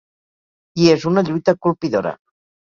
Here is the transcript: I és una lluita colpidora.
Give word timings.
I 0.85 0.89
és 0.93 1.05
una 1.11 1.23
lluita 1.27 1.55
colpidora. 1.67 2.17